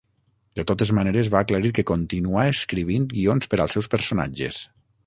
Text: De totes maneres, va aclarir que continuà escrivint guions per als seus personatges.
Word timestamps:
De 0.59 0.63
totes 0.71 0.91
maneres, 0.99 1.29
va 1.35 1.43
aclarir 1.47 1.73
que 1.81 1.85
continuà 1.91 2.47
escrivint 2.55 3.07
guions 3.17 3.53
per 3.55 3.63
als 3.67 3.79
seus 3.81 3.93
personatges. 3.97 4.65